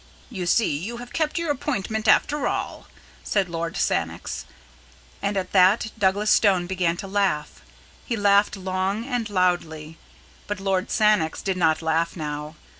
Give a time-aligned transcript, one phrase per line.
[0.31, 2.87] "You see you have kept your appointment after all,"
[3.23, 4.45] said Lord Sannox.
[5.21, 7.61] And at that Douglas Stone began to laugh.
[8.03, 9.99] He laughed long and loudly.
[10.47, 12.55] But Lord Sannox did not laugh now.